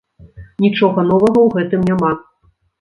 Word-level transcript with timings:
Нічога 0.65 1.05
новага 1.11 1.39
ў 1.45 1.49
гэтым 1.57 1.87
няма. 1.93 2.11